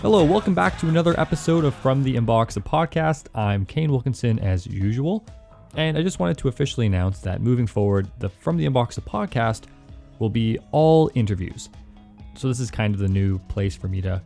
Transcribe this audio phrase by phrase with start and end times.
[0.00, 3.26] Hello, welcome back to another episode of From the Inbox, a podcast.
[3.34, 5.26] I'm Kane Wilkinson as usual,
[5.74, 9.00] and I just wanted to officially announce that moving forward, the From the Inbox, a
[9.00, 9.62] podcast
[10.20, 11.68] will be all interviews.
[12.36, 14.22] So this is kind of the new place for me to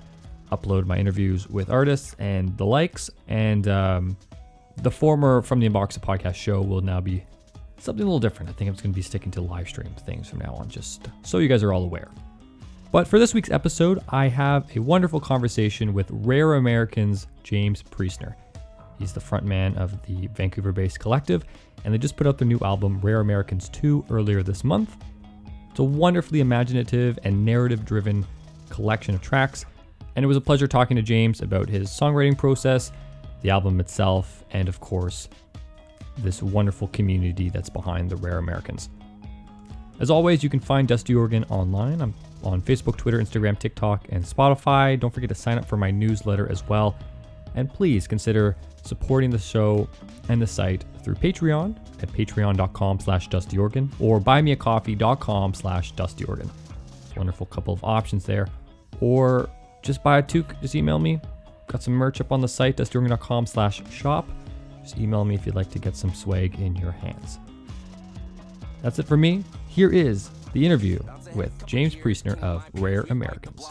[0.52, 4.16] upload my interviews with artists and the likes, and um,
[4.82, 7.24] the former From the Inbox, a podcast show will now be
[7.78, 8.50] something a little different.
[8.50, 10.68] I think I'm just going to be sticking to live stream things from now on,
[10.68, 12.10] just so you guys are all aware.
[12.92, 18.34] But for this week's episode, I have a wonderful conversation with Rare Americans James Priestner.
[18.98, 21.46] He's the frontman of the Vancouver based collective,
[21.84, 24.94] and they just put out their new album, Rare Americans 2, earlier this month.
[25.70, 28.26] It's a wonderfully imaginative and narrative driven
[28.68, 29.64] collection of tracks,
[30.14, 32.92] and it was a pleasure talking to James about his songwriting process,
[33.40, 35.30] the album itself, and of course,
[36.18, 38.90] this wonderful community that's behind the Rare Americans.
[39.98, 42.02] As always, you can find Dusty Organ online.
[42.02, 42.12] I'm
[42.44, 44.98] on Facebook, Twitter, Instagram, TikTok, and Spotify.
[44.98, 46.96] Don't forget to sign up for my newsletter as well.
[47.54, 49.88] And please consider supporting the show
[50.28, 56.48] and the site through Patreon at patreon.com slash dustyorgan or buymeacoffee.com slash dustyorgan.
[57.16, 58.48] Wonderful couple of options there.
[59.00, 59.48] Or
[59.82, 61.20] just buy a toque, just email me.
[61.66, 64.28] Got some merch up on the site, dustyorgan.com slash shop.
[64.82, 67.38] Just email me if you'd like to get some swag in your hands.
[68.82, 69.44] That's it for me.
[69.68, 70.98] Here is the interview
[71.34, 73.66] with James Priestner of Rare Americans.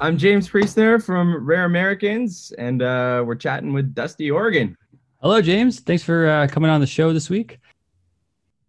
[0.00, 4.76] I'm James Priestner from Rare Americans, and uh, we're chatting with Dusty Organ.
[5.20, 5.80] Hello, James.
[5.80, 7.58] Thanks for uh, coming on the show this week.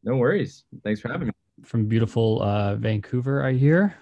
[0.03, 0.66] No worries.
[0.83, 1.33] Thanks for having me.
[1.63, 3.95] From beautiful uh, Vancouver, I hear.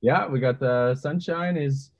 [0.00, 1.90] Yeah, we got the sunshine is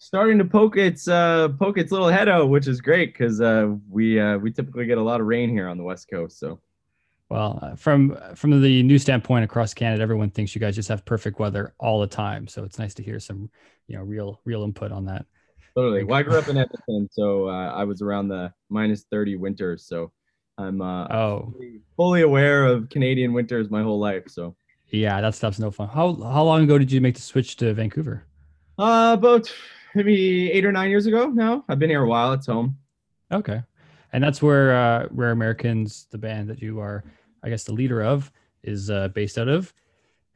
[0.00, 3.72] starting to poke its uh, poke its little head out, which is great because uh,
[3.88, 6.40] we uh, we typically get a lot of rain here on the west coast.
[6.40, 6.58] So,
[7.28, 11.04] well, uh, from from the new standpoint across Canada, everyone thinks you guys just have
[11.04, 12.48] perfect weather all the time.
[12.48, 13.48] So it's nice to hear some
[13.86, 15.26] you know real real input on that.
[15.76, 16.02] Totally.
[16.02, 19.86] Well, I grew up in Edmonton, so uh, I was around the minus thirty winters.
[19.86, 20.10] So
[20.58, 24.24] I'm uh, oh fully, fully aware of Canadian winters my whole life.
[24.28, 24.56] So.
[24.92, 25.86] Yeah, that stuff's no fun.
[25.86, 28.24] How how long ago did you make the switch to Vancouver?
[28.76, 29.52] Uh, about
[29.94, 31.64] maybe eight or nine years ago now.
[31.68, 32.32] I've been here a while.
[32.32, 32.76] It's home.
[33.32, 33.62] Okay.
[34.12, 37.04] And that's where uh, Rare Americans, the band that you are,
[37.42, 38.30] I guess, the leader of,
[38.62, 39.72] is uh, based out of.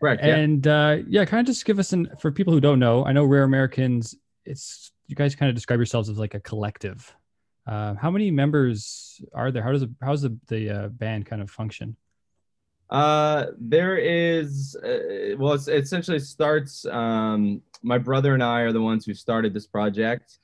[0.00, 0.22] Correct.
[0.22, 3.04] And yeah, uh, yeah kind of just give us an for people who don't know.
[3.04, 4.14] I know Rare Americans.
[4.44, 7.14] It's you guys kind of describe yourselves as like a collective.
[7.66, 9.62] Uh, how many members are there?
[9.62, 11.96] How does it, how's the the uh, band kind of function?
[12.90, 16.84] Uh, there is, uh, well, it essentially starts.
[16.86, 20.38] Um, my brother and I are the ones who started this project.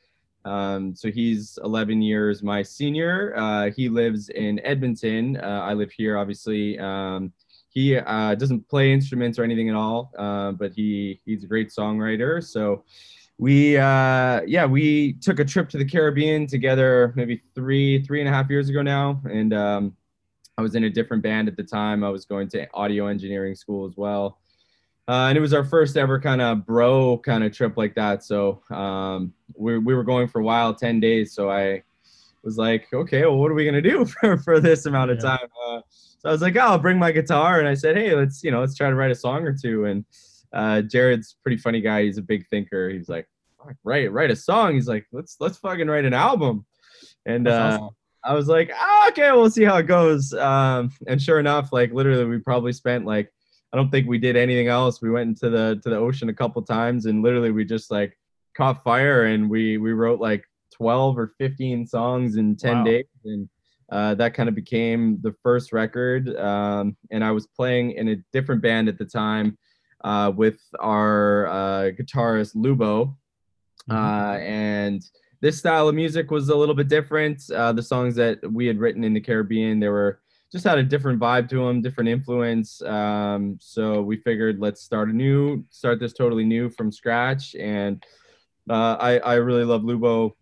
[0.44, 3.34] Um, so he's 11 years my senior.
[3.36, 5.36] Uh, he lives in Edmonton.
[5.36, 6.78] Uh, I live here, obviously.
[6.78, 7.32] Um,
[7.70, 11.70] he uh, doesn't play instruments or anything at all, uh, but he he's a great
[11.70, 12.42] songwriter.
[12.42, 12.84] So
[13.38, 18.28] we uh, yeah we took a trip to the Caribbean together maybe three three and
[18.28, 19.96] a half years ago now, and um,
[20.60, 22.04] I was in a different band at the time.
[22.04, 24.38] I was going to audio engineering school as well.
[25.08, 28.22] Uh, and it was our first ever kind of bro kind of trip like that.
[28.22, 31.32] So um, we, we were going for a while, 10 days.
[31.32, 31.82] So I
[32.42, 35.16] was like, okay, well, what are we going to do for, for this amount of
[35.16, 35.30] yeah.
[35.30, 35.48] time?
[35.66, 35.80] Uh,
[36.18, 37.58] so I was like, oh, I'll bring my guitar.
[37.58, 39.86] And I said, hey, let's, you know, let's try to write a song or two.
[39.86, 40.04] And
[40.52, 42.02] uh, Jared's pretty funny guy.
[42.02, 42.90] He's a big thinker.
[42.90, 43.26] He's like,
[43.82, 44.74] write, write a song.
[44.74, 46.66] He's like, let's, let's fucking write an album.
[47.24, 47.96] And uh, awesome.
[48.24, 50.32] I was like, oh, okay, we'll see how it goes.
[50.34, 53.32] Um, and sure enough, like literally, we probably spent like
[53.72, 55.00] I don't think we did anything else.
[55.00, 58.18] We went into the to the ocean a couple times, and literally we just like
[58.54, 62.84] caught fire, and we we wrote like 12 or 15 songs in 10 wow.
[62.84, 63.48] days, and
[63.90, 66.34] uh, that kind of became the first record.
[66.36, 69.58] Um, and I was playing in a different band at the time
[70.04, 73.14] uh, with our uh, guitarist Lubo,
[73.88, 73.92] mm-hmm.
[73.92, 75.02] Uh, and
[75.40, 77.50] this style of music was a little bit different.
[77.50, 80.20] Uh, the songs that we had written in the Caribbean, they were
[80.52, 82.82] just had a different vibe to them, different influence.
[82.82, 87.54] Um, so we figured let's start a new, start this totally new from scratch.
[87.54, 88.04] And
[88.68, 90.32] uh, I, I really love Lubo,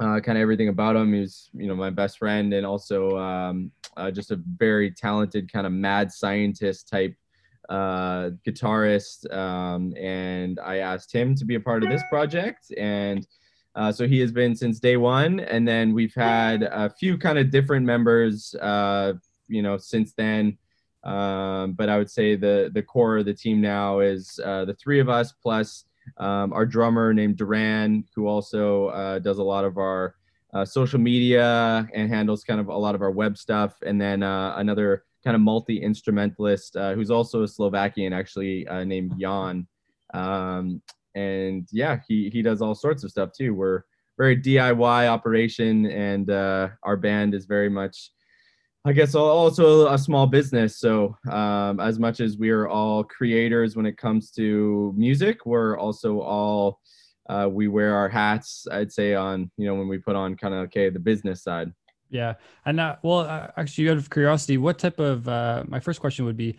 [0.00, 1.12] uh, kind of everything about him.
[1.12, 5.66] He's, you know, my best friend and also um, uh, just a very talented kind
[5.66, 7.14] of mad scientist type
[7.68, 9.32] uh, guitarist.
[9.32, 12.72] Um, and I asked him to be a part of this project.
[12.76, 13.26] And
[13.74, 17.38] uh, so he has been since day one, and then we've had a few kind
[17.38, 19.12] of different members, uh,
[19.46, 20.58] you know, since then.
[21.04, 24.74] Um, but I would say the the core of the team now is uh, the
[24.74, 25.84] three of us plus
[26.16, 30.16] um, our drummer named Duran, who also uh, does a lot of our
[30.54, 34.22] uh, social media and handles kind of a lot of our web stuff, and then
[34.22, 39.66] uh, another kind of multi instrumentalist who's also a Slovakian, actually named Jan.
[40.14, 40.82] Um,
[41.14, 43.54] and yeah, he he does all sorts of stuff too.
[43.54, 43.82] We're
[44.16, 48.10] very DIY operation, and uh, our band is very much,
[48.84, 50.78] I guess, also a small business.
[50.78, 55.78] So um, as much as we are all creators when it comes to music, we're
[55.78, 56.80] also all
[57.28, 58.66] uh, we wear our hats.
[58.70, 61.72] I'd say on you know when we put on kind of okay the business side.
[62.10, 62.34] Yeah,
[62.64, 66.24] and uh, well, uh, actually, out of curiosity, what type of uh, my first question
[66.24, 66.58] would be,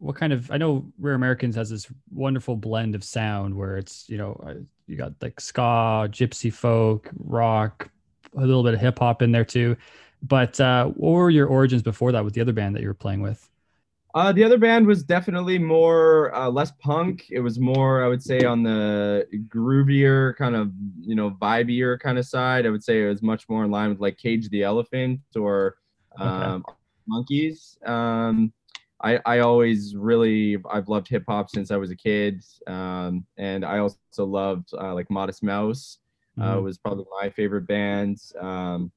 [0.00, 0.50] what kind of?
[0.50, 4.54] I know Rare Americans has this wonderful blend of sound where it's you know uh,
[4.86, 7.90] you got like ska, gypsy folk, rock,
[8.36, 9.76] a little bit of hip hop in there too.
[10.22, 12.94] But uh, what were your origins before that with the other band that you were
[12.94, 13.48] playing with?
[14.12, 17.26] Uh, the other band was definitely more uh, less punk.
[17.30, 22.18] It was more, I would say, on the groovier kind of, you know, vibier kind
[22.18, 22.66] of side.
[22.66, 25.76] I would say it was much more in line with like Cage the Elephant or
[26.18, 26.76] um, okay.
[27.06, 27.78] Monkeys.
[27.86, 28.52] Um,
[29.02, 33.64] I, I always really I've loved hip hop since I was a kid, um, and
[33.64, 35.98] I also loved uh, like Modest Mouse.
[36.40, 36.64] Uh, mm-hmm.
[36.64, 38.92] was probably my favorite band, um,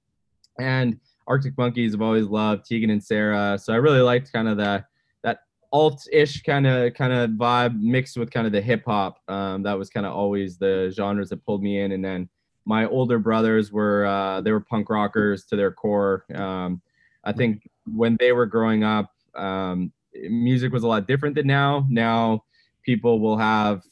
[0.60, 1.94] and Arctic Monkeys.
[1.94, 3.58] I've always loved Tegan and Sara.
[3.58, 4.86] so I really liked kind of the
[5.24, 5.40] that
[5.72, 9.20] alt-ish kind of kind of vibe mixed with kind of the hip hop.
[9.28, 11.94] Um, that was kind of always the genres that pulled me in.
[11.94, 12.30] And then
[12.66, 16.26] my older brothers were uh, they were punk rockers to their core.
[16.36, 16.82] Um,
[17.24, 21.86] I think when they were growing up, um, music was a lot different than now.
[21.90, 22.44] Now
[22.84, 23.84] people will have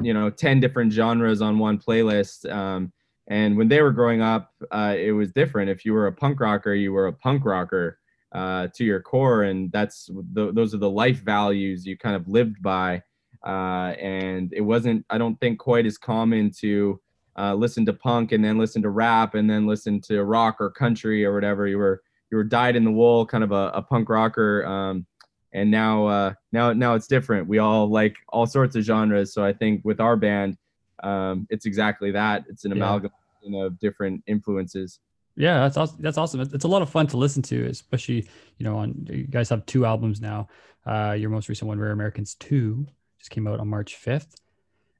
[0.00, 2.90] you know 10 different genres on one playlist um,
[3.28, 6.40] and when they were growing up uh, it was different if you were a punk
[6.40, 7.98] rocker you were a punk rocker
[8.32, 12.28] uh, to your core, and that's the, those are the life values you kind of
[12.28, 13.02] lived by.
[13.46, 17.00] Uh, and it wasn't, I don't think, quite as common to
[17.38, 20.70] uh, listen to punk and then listen to rap and then listen to rock or
[20.70, 21.66] country or whatever.
[21.66, 24.64] You were you were dyed in the wool, kind of a, a punk rocker.
[24.66, 25.06] Um,
[25.52, 27.46] and now uh, now now it's different.
[27.46, 29.34] We all like all sorts of genres.
[29.34, 30.56] So I think with our band,
[31.02, 32.44] um, it's exactly that.
[32.48, 33.10] It's an amalgam
[33.42, 33.66] yeah.
[33.66, 34.98] of different influences.
[35.36, 35.98] Yeah, that's awesome.
[36.00, 36.40] That's awesome.
[36.40, 39.66] It's a lot of fun to listen to, especially you know on you guys have
[39.66, 40.48] two albums now.
[40.86, 42.86] Uh, your most recent one, Rare Americans Two,
[43.18, 44.36] just came out on March fifth.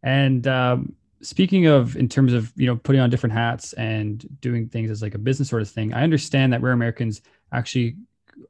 [0.03, 4.69] And um, speaking of in terms of you know putting on different hats and doing
[4.69, 7.23] things as like a business sort of thing, I understand that Rare Americans
[7.53, 7.97] actually.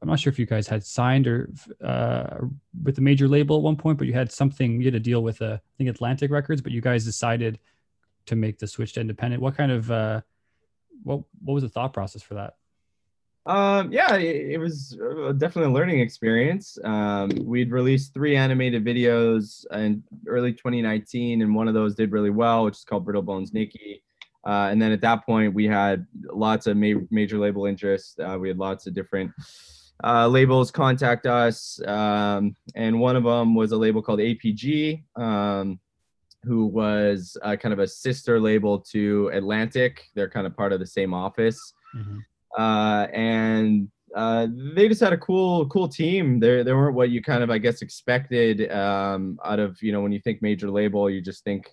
[0.01, 1.49] I'm not sure if you guys had signed or
[1.83, 2.37] uh,
[2.83, 4.79] with a major label at one point, but you had something.
[4.79, 7.59] You had a deal with uh, I think Atlantic Records, but you guys decided
[8.27, 9.41] to make the switch to independent.
[9.41, 10.21] What kind of uh,
[11.03, 12.55] what what was the thought process for that?
[13.45, 16.77] Um, yeah, it, it was uh, definitely a learning experience.
[16.83, 22.29] Um, we'd released three animated videos in early 2019, and one of those did really
[22.29, 24.01] well, which is called Brittle Bones Nikki.
[24.45, 28.19] Uh, and then at that point, we had lots of ma- major label interest.
[28.19, 29.31] Uh, we had lots of different
[30.03, 35.03] uh, labels contact us, um, and one of them was a label called APG.
[35.15, 35.79] Um,
[36.45, 40.09] who was uh, kind of a sister label to Atlantic.
[40.13, 41.73] They're kind of part of the same office.
[41.95, 42.19] Mm-hmm.
[42.57, 46.39] Uh, and uh, they just had a cool, cool team.
[46.39, 50.01] They they weren't what you kind of, I guess, expected um, out of you know
[50.01, 51.69] when you think major label, you just think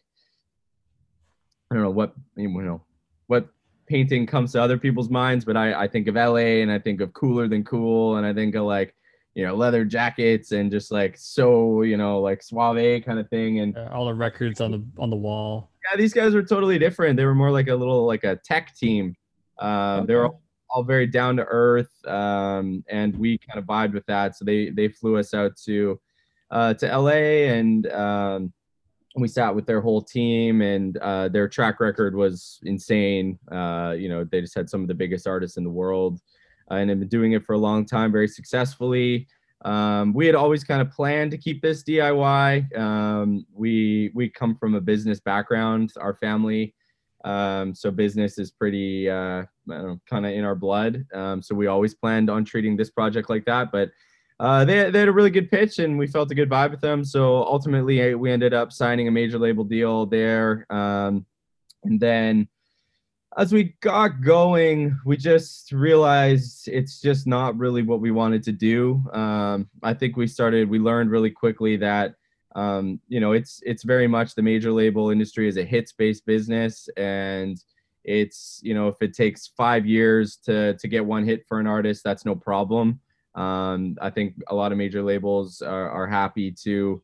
[1.70, 2.82] I don't know what you know
[3.26, 3.48] what
[3.86, 7.00] painting comes to other people's minds, but I I think of LA and I think
[7.00, 8.94] of cooler than cool, and I think of like
[9.34, 13.60] you know leather jackets and just like so you know like suave kind of thing
[13.60, 17.16] and all the records on the on the wall yeah these guys were totally different
[17.16, 19.14] they were more like a little like a tech team
[19.60, 20.06] uh, okay.
[20.06, 20.30] they were
[20.70, 24.70] all, very down to earth um, and we kind of vibed with that so they
[24.70, 26.00] they flew us out to
[26.50, 28.52] uh, to la and um,
[29.16, 34.08] we sat with their whole team and uh, their track record was insane uh, you
[34.08, 36.20] know they just had some of the biggest artists in the world
[36.70, 39.26] uh, and have been doing it for a long time very successfully.
[39.64, 42.78] Um, we had always kind of planned to keep this DIY.
[42.78, 46.74] Um, we we come from a business background, our family,
[47.24, 51.04] um, so business is pretty uh, kind of in our blood.
[51.12, 53.70] Um, so we always planned on treating this project like that.
[53.72, 53.90] But
[54.38, 56.80] uh, they they had a really good pitch, and we felt a good vibe with
[56.80, 57.04] them.
[57.04, 61.26] So ultimately, we ended up signing a major label deal there, um,
[61.84, 62.48] and then
[63.36, 68.52] as we got going, we just realized it's just not really what we wanted to
[68.52, 69.04] do.
[69.12, 72.16] Um, I think we started, we learned really quickly that,
[72.54, 76.26] um, you know, it's it's very much the major label industry is a hits based
[76.26, 77.62] business, and
[78.04, 81.66] it's you know if it takes five years to to get one hit for an
[81.66, 83.00] artist, that's no problem.
[83.34, 87.00] Um, I think a lot of major labels are, are happy to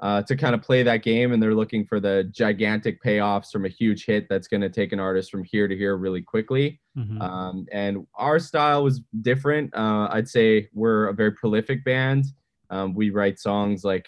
[0.00, 3.66] uh, to kind of play that game and they're looking for the gigantic payoffs from
[3.66, 6.80] a huge hit that's going to take an artist from here to here really quickly.
[6.96, 7.20] Mm-hmm.
[7.20, 9.74] Um, and our style was different.
[9.74, 12.24] Uh, I'd say we're a very prolific band.
[12.70, 14.06] Um, we write songs like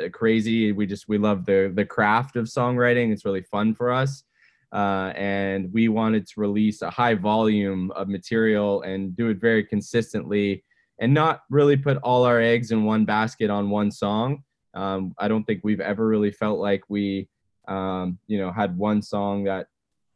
[0.00, 0.72] uh, crazy.
[0.72, 3.12] We just we love the the craft of songwriting.
[3.12, 4.24] It's really fun for us.
[4.72, 9.62] Uh, and we wanted to release a high volume of material and do it very
[9.62, 10.64] consistently
[10.98, 14.42] and not really put all our eggs in one basket on one song
[14.74, 17.28] um, I don't think we've ever really felt like we,
[17.68, 19.68] um, you know, had one song that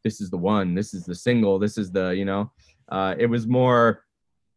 [0.04, 2.50] this is the one, this is the single, this is the, you know,
[2.90, 4.04] uh, it was more.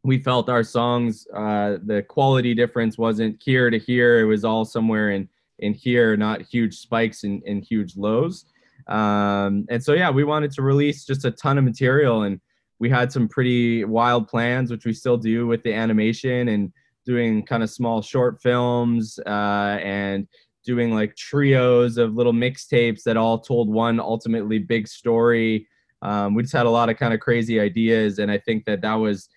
[0.04, 4.20] We felt our songs, uh, the quality difference wasn't here to here.
[4.20, 5.30] It was all somewhere in
[5.60, 8.46] in here, not huge spikes and, and huge lows.
[8.88, 12.42] Um, and so yeah, we wanted to release just a ton of material, and
[12.80, 16.74] we had some pretty wild plans, which we still do with the animation and
[17.06, 20.28] doing kind of small short films uh, and
[20.66, 25.68] doing like trios of little mixtapes that all told one ultimately big story.
[26.02, 28.82] Um, we just had a lot of kind of crazy ideas, and I think that
[28.82, 29.30] that was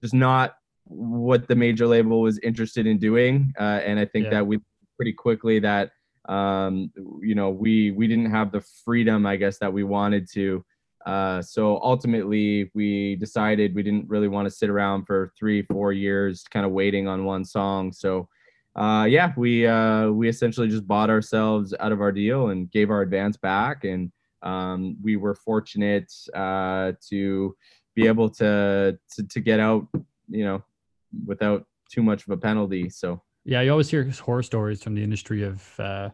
[0.00, 3.52] just not what the major label was interested in doing.
[3.58, 4.30] Uh, and I think yeah.
[4.30, 4.60] that we
[4.96, 5.90] pretty quickly that
[6.28, 6.90] um,
[7.22, 10.64] you know we we didn't have the freedom, I guess, that we wanted to.
[11.06, 15.92] Uh, so ultimately, we decided we didn't really want to sit around for three, four
[15.92, 17.92] years, kind of waiting on one song.
[17.92, 18.28] So,
[18.76, 22.90] uh, yeah, we uh, we essentially just bought ourselves out of our deal and gave
[22.90, 27.56] our advance back, and um, we were fortunate uh, to
[27.98, 29.86] be able to, to to get out,
[30.28, 30.62] you know,
[31.26, 32.88] without too much of a penalty.
[32.88, 33.22] So.
[33.44, 36.10] Yeah, you always hear horror stories from the industry of uh,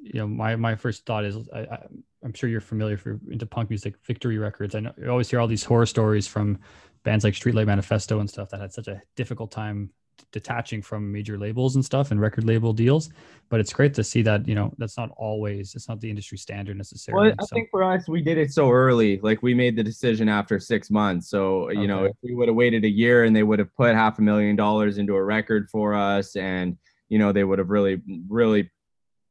[0.00, 1.78] you know, my my first thought is I,
[2.24, 4.74] am sure you're familiar you're into punk music, Victory Records.
[4.74, 6.58] I know you always hear all these horror stories from
[7.02, 9.90] bands like Streetlight Manifesto and stuff that had such a difficult time
[10.32, 13.10] detaching from major labels and stuff and record label deals.
[13.48, 16.38] But it's great to see that you know that's not always it's not the industry
[16.38, 17.28] standard necessarily.
[17.28, 17.54] Well, I so.
[17.54, 19.20] think for us we did it so early.
[19.22, 21.30] Like we made the decision after six months.
[21.30, 21.86] So you okay.
[21.86, 24.22] know if we would have waited a year and they would have put half a
[24.22, 26.76] million dollars into a record for us and
[27.08, 28.70] you know they would have really really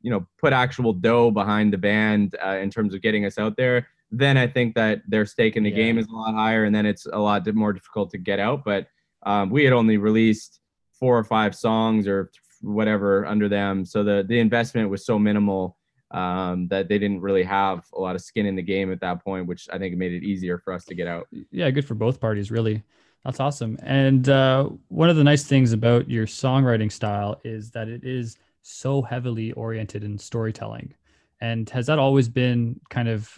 [0.02, 3.56] you know put actual dough behind the band uh, in terms of getting us out
[3.58, 5.76] there then i think that their stake in the yeah.
[5.76, 8.64] game is a lot higher and then it's a lot more difficult to get out
[8.64, 8.88] but
[9.24, 10.62] um, we had only released
[11.00, 15.78] four or five songs or whatever under them so the the investment was so minimal
[16.12, 19.24] um, that they didn't really have a lot of skin in the game at that
[19.24, 21.96] point which i think made it easier for us to get out yeah good for
[21.96, 22.82] both parties really
[23.24, 27.90] that's awesome and uh, one of the nice things about your songwriting style is that
[27.90, 28.38] it is
[28.68, 30.94] so heavily oriented in storytelling.
[31.40, 33.32] And has that always been kind of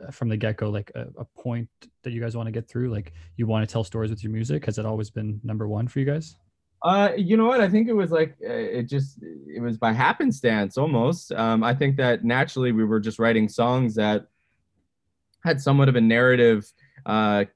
[0.00, 1.68] uh, from the get go, like a, a, point
[2.02, 2.90] that you guys want to get through?
[2.90, 4.66] Like you want to tell stories with your music?
[4.66, 6.36] Has it always been number one for you guys?
[6.84, 7.62] Uh, you know what?
[7.62, 11.32] I think it was like uh, it just it was by happenstance almost.
[11.32, 14.26] Um, I think that naturally we were just writing songs that
[15.44, 16.70] had somewhat of a narrative,
[17.06, 17.46] uh,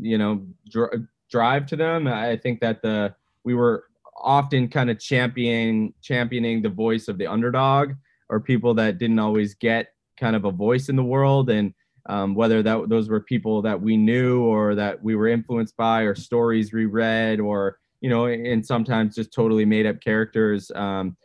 [0.00, 2.06] you know, dr- drive to them.
[2.06, 3.12] I think that the
[3.42, 3.86] we were
[4.22, 7.92] often kind of championing championing the voice of the underdog
[8.28, 11.74] or people that didn't always get kind of a voice in the world and
[12.08, 16.02] um, whether that those were people that we knew or that we were influenced by
[16.02, 21.16] or stories we read or you know and sometimes just totally made up characters um,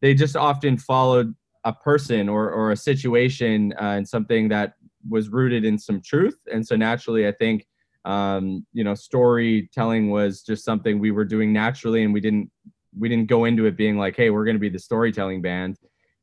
[0.00, 1.34] they just often followed
[1.64, 4.74] a person or, or a situation uh, and something that
[5.08, 6.38] was rooted in some truth.
[6.52, 7.66] And so naturally i think
[8.04, 12.50] um, you know storytelling was just something we were doing naturally and we didn't
[12.98, 15.76] we didn't go into it being like hey we're going to be the storytelling band.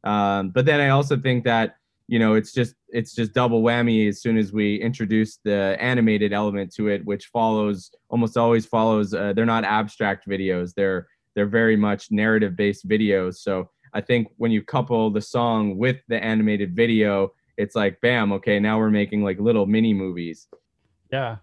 [0.03, 1.75] Um, but then i also think that
[2.07, 6.33] you know it's just it's just double whammy as soon as we introduce the animated
[6.33, 10.73] element to it which follows almost always follows uh, they're not abstract videos.
[10.75, 13.35] They're they're very much narrative based videos.
[13.37, 18.33] So i think when you couple the song with the animated video it's like bam
[18.33, 20.47] okay now we're making like little mini movies.
[21.11, 21.37] Yeah.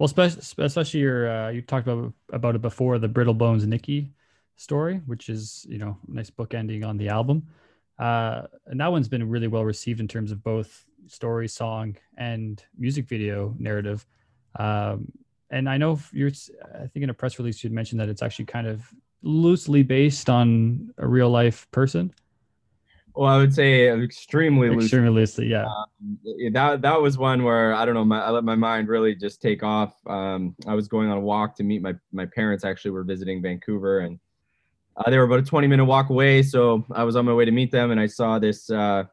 [0.00, 4.14] Well, especially, your uh, you talked about about it before the Brittle Bones Nikki
[4.56, 7.48] story, which is you know nice book ending on the album.
[8.00, 12.64] Uh, and that one's been really well received in terms of both story, song, and
[12.78, 14.06] music video narrative.
[14.58, 15.12] Um,
[15.50, 16.30] and I know you're,
[16.74, 18.88] I think in a press release you'd mentioned that it's actually kind of
[19.22, 22.12] loosely based on a real life person.
[23.14, 24.84] Well, I would say extremely loosely.
[24.84, 25.66] Extremely loosely, yeah.
[25.66, 26.18] Um,
[26.52, 28.04] that that was one where I don't know.
[28.04, 29.94] My, I let my mind really just take off.
[30.06, 32.64] Um, I was going on a walk to meet my my parents.
[32.64, 34.20] Actually, were visiting Vancouver, and
[35.00, 36.42] uh, they were about a 20 minute walk away.
[36.42, 39.04] So I was on my way to meet them, and I saw this uh,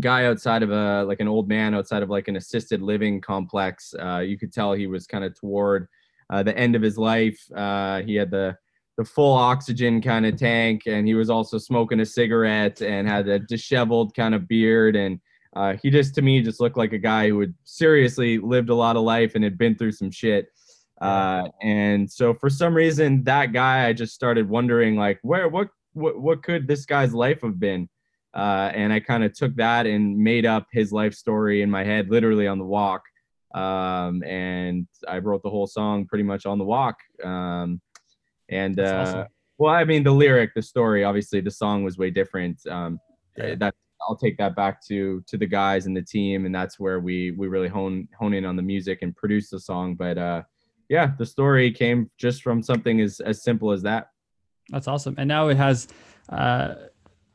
[0.00, 3.94] guy outside of a like an old man outside of like an assisted living complex.
[3.98, 5.88] Uh, you could tell he was kind of toward
[6.30, 7.40] uh, the end of his life.
[7.54, 8.56] Uh, he had the
[8.96, 13.28] the full oxygen kind of tank, and he was also smoking a cigarette and had
[13.28, 14.96] a disheveled kind of beard.
[14.96, 15.20] And
[15.54, 18.74] uh, he just, to me, just looked like a guy who had seriously lived a
[18.74, 20.48] lot of life and had been through some shit.
[21.00, 25.68] Uh, and so for some reason, that guy, I just started wondering, like, where, what,
[25.92, 27.88] what, what could this guy's life have been?
[28.34, 31.84] Uh, and I kind of took that and made up his life story in my
[31.84, 33.02] head, literally on the walk.
[33.54, 36.96] Um, and I wrote the whole song pretty much on the walk.
[37.24, 37.80] Um,
[38.50, 39.26] and uh, awesome.
[39.58, 42.60] well, I mean, the lyric, the story, obviously, the song was way different.
[42.66, 43.00] Um,
[43.38, 43.54] yeah.
[43.54, 43.74] That
[44.06, 47.32] I'll take that back to to the guys and the team, and that's where we
[47.32, 49.94] we really hone hone in on the music and produce the song.
[49.94, 50.42] But uh,
[50.88, 54.10] yeah, the story came just from something as as simple as that.
[54.70, 55.88] That's awesome, and now it has
[56.28, 56.74] uh,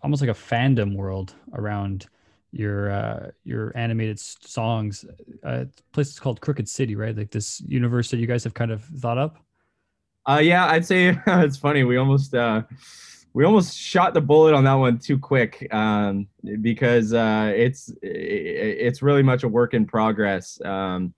[0.02, 2.08] almost like a fandom world around
[2.52, 5.06] your uh, your animated songs.
[5.44, 7.16] Uh, place is called Crooked City, right?
[7.16, 9.38] Like this universe that you guys have kind of thought up.
[10.28, 11.84] Uh, yeah, I'd say it's funny.
[11.84, 12.64] We almost uh,
[13.34, 16.28] we almost shot the bullet on that one too quick um,
[16.62, 20.60] because uh, it's it's really much a work in progress.
[20.64, 21.14] Um,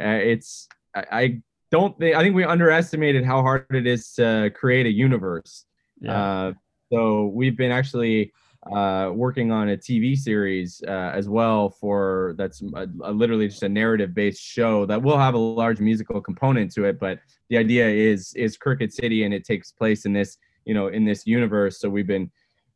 [0.00, 4.50] uh, it's I, I don't think I think we underestimated how hard it is to
[4.54, 5.64] create a universe.
[6.00, 6.22] Yeah.
[6.22, 6.52] Uh,
[6.92, 8.32] so we've been actually
[8.72, 13.62] uh, working on a TV series uh, as well for that's a, a literally just
[13.62, 16.98] a narrative based show that will have a large musical component to it.
[16.98, 20.88] But the idea is is Crooked City and it takes place in this you know
[20.88, 21.80] in this universe.
[21.80, 22.30] So we've been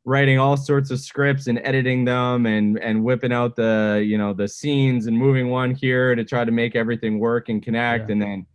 [0.05, 4.33] writing all sorts of scripts and editing them and and whipping out the you know
[4.33, 8.13] the scenes and moving one here to try to make everything work and connect yeah.
[8.13, 8.47] and then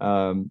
[0.00, 0.50] um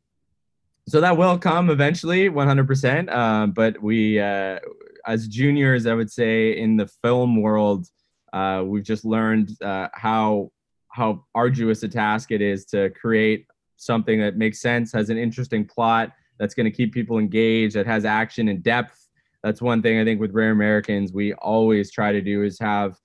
[0.88, 4.60] so that will come eventually 100% um, but we uh,
[5.06, 7.88] as juniors, I would say in the film world,
[8.34, 10.52] uh, we've just learned uh, how
[10.90, 15.66] how arduous a task it is to create something that makes sense, has an interesting
[15.66, 19.10] plot, that's going to keep people engaged, that has action and depth.
[19.44, 22.98] That's one thing I think with Rare Americans we always try to do is have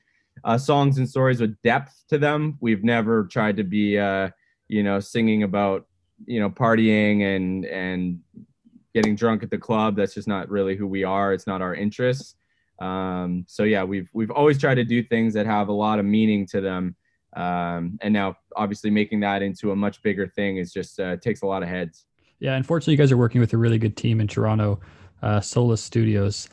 [0.45, 2.57] uh, songs and stories with depth to them.
[2.61, 4.31] We've never tried to be, uh,
[4.69, 5.87] you know, singing about
[6.27, 8.21] you know partying and and
[8.95, 9.97] getting drunk at the club.
[9.97, 11.33] That's just not really who we are.
[11.33, 12.35] It's not our interests.
[12.81, 16.05] Um, so yeah, we've we've always tried to do things that have a lot of
[16.05, 16.97] meaning to them.
[17.37, 21.43] Um, and now, obviously, making that into a much bigger thing is just uh, takes
[21.43, 22.07] a lot of heads.
[22.41, 24.81] Yeah, unfortunately, you guys are working with a really good team in Toronto,
[25.23, 26.49] uh, Solus Studios,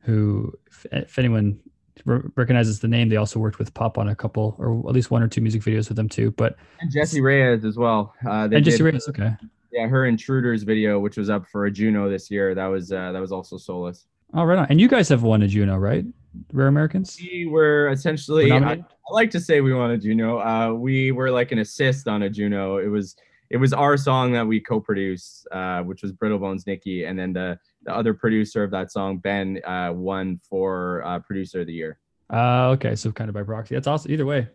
[0.00, 1.60] who, if, if anyone
[2.04, 5.22] recognizes the name, they also worked with Pop on a couple, or at least one
[5.22, 6.30] or two music videos with them too.
[6.32, 8.14] But and Jessie Reyez as well.
[8.26, 9.34] Uh, and Jessie Reyez, okay
[9.72, 13.12] yeah, her intruders video, which was up for a Juno this year, that was uh,
[13.12, 14.06] that was also Solus.
[14.34, 14.66] Oh, right on.
[14.70, 16.04] And you guys have won a Juno, right?
[16.52, 17.18] Rare Americans.
[17.20, 18.52] We were essentially.
[18.52, 20.38] I, I, like to say we won a Juno.
[20.38, 22.76] Uh, we were like an assist on a Juno.
[22.76, 23.16] It was
[23.50, 27.32] it was our song that we co-produced, uh, which was Brittle Bones Nikki, and then
[27.32, 31.72] the the other producer of that song, Ben, uh, won for uh, producer of the
[31.72, 31.98] year.
[32.30, 33.74] Uh, okay, so kind of by proxy.
[33.74, 34.12] That's awesome.
[34.12, 34.46] Either way,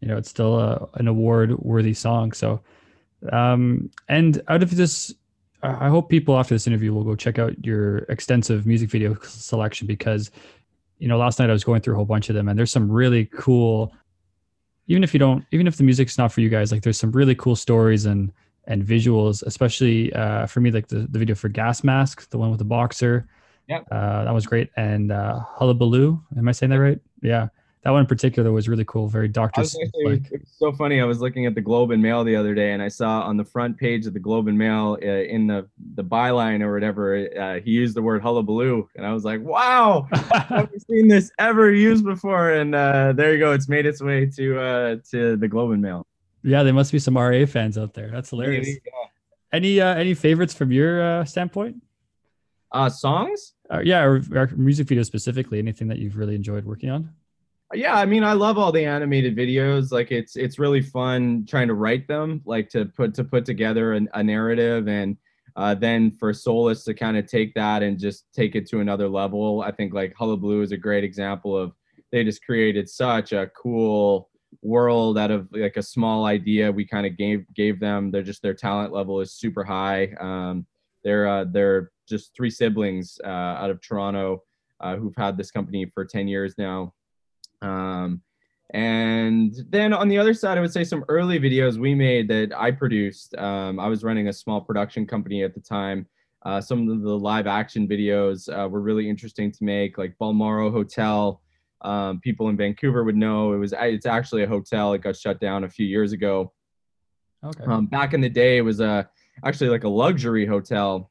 [0.00, 2.32] you know, it's still a, an award-worthy song.
[2.32, 2.60] So
[3.30, 5.14] um, and out of this,
[5.62, 9.86] I hope people after this interview will go check out your extensive music video selection
[9.86, 10.30] because,
[10.98, 12.72] you know, last night I was going through a whole bunch of them and there's
[12.72, 13.94] some really cool,
[14.92, 17.12] even if you don't, even if the music's not for you guys, like there's some
[17.12, 18.32] really cool stories and,
[18.66, 22.50] and visuals, especially uh, for me, like the, the video for Gas Mask, the one
[22.50, 23.26] with the boxer.
[23.68, 23.80] Yeah.
[23.90, 24.70] Uh, that was great.
[24.76, 27.00] And uh, Hullabaloo, am I saying that right?
[27.22, 27.48] Yeah
[27.82, 29.08] that one in particular was really cool.
[29.08, 29.62] Very Doctor.
[30.04, 30.22] Like.
[30.30, 31.00] It's so funny.
[31.00, 33.36] I was looking at the Globe and Mail the other day, and I saw on
[33.36, 37.28] the front page of the Globe and Mail, uh, in the the byline or whatever,
[37.36, 41.32] uh, he used the word hullabaloo, and I was like, "Wow, I've never seen this
[41.40, 43.52] ever used before." And uh, there you go.
[43.52, 46.06] It's made its way to uh, to the Globe and Mail.
[46.44, 48.10] Yeah, there must be some RA fans out there.
[48.10, 48.66] That's hilarious.
[48.66, 49.08] Maybe, yeah.
[49.52, 51.82] Any uh, any favorites from your uh, standpoint?
[52.70, 53.54] Uh, songs?
[53.70, 55.58] Uh, yeah, or, or music videos specifically.
[55.58, 57.10] Anything that you've really enjoyed working on?
[57.74, 59.92] Yeah i mean i love all the animated videos.
[59.92, 63.92] Like it's it's really fun trying to write them like to put to put together
[63.94, 65.16] an, a narrative and
[65.54, 69.08] uh, then for solus to kind of take that and just take it to another
[69.08, 71.72] level i think like hullabaloo is a great example of
[72.10, 74.30] they just created such a cool
[74.60, 78.10] world out of like a small idea we kind of gave gave them.
[78.10, 80.14] They're just their talent level is super high.
[80.20, 80.66] Um,
[81.02, 84.42] they're uh, they're just three siblings uh, out of toronto
[84.80, 86.92] uh, who've had this company for 10 years now
[87.62, 88.20] um,
[88.74, 92.52] and then on the other side, I would say some early videos we made that
[92.56, 93.36] I produced.
[93.36, 96.06] Um, I was running a small production company at the time.
[96.44, 100.70] Uh, some of the live action videos uh, were really interesting to make, like Balmoral
[100.70, 101.40] Hotel.
[101.82, 103.74] Um, people in Vancouver would know it was.
[103.76, 104.92] It's actually a hotel.
[104.94, 106.52] It got shut down a few years ago.
[107.44, 107.64] Okay.
[107.64, 109.08] Um, back in the day, it was a
[109.44, 111.10] actually like a luxury hotel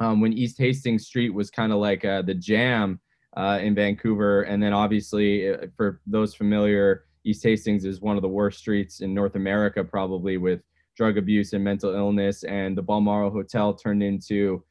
[0.00, 3.00] um, when East Hastings Street was kind of like uh, the jam
[3.36, 4.42] uh, in Vancouver.
[4.42, 9.00] And then obviously, uh, for those familiar, East Hastings is one of the worst streets
[9.00, 10.62] in North America, probably with
[10.96, 12.42] drug abuse and mental illness.
[12.44, 14.64] And the Balmoral Hotel turned into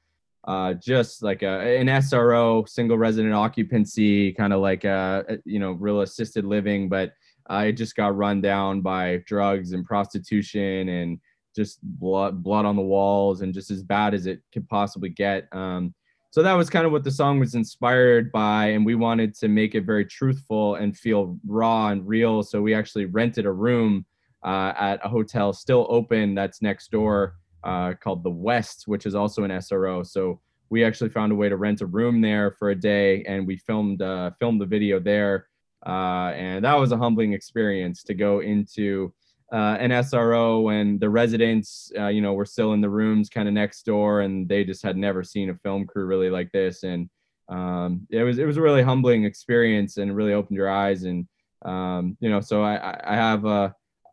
[0.48, 5.74] uh, just like a, an SRO, single resident occupancy, kind of like a, you know,
[5.74, 6.90] real assisted living.
[6.90, 7.14] But
[7.50, 11.20] uh, it just got run down by drugs and prostitution and
[11.56, 15.48] just blood blood on the walls and just as bad as it could possibly get.
[15.52, 15.94] Um,
[16.38, 19.48] so that was kind of what the song was inspired by, and we wanted to
[19.48, 22.44] make it very truthful and feel raw and real.
[22.44, 24.06] So we actually rented a room
[24.46, 29.16] uh, at a hotel still open that's next door uh, called the West, which is
[29.16, 30.06] also an SRO.
[30.06, 33.48] So we actually found a way to rent a room there for a day, and
[33.48, 35.48] we filmed uh, filmed the video there.
[35.88, 39.12] Uh, and that was a humbling experience to go into
[39.52, 43.48] uh, an SRO and the residents, uh, you know, were still in the rooms kind
[43.48, 46.84] of next door, and they just had never seen a film crew really like this,
[46.84, 47.10] and
[47.50, 51.28] um, it was it was a really humbling experience, and really opened your eyes, and
[51.66, 53.70] um, you know, so I I have uh,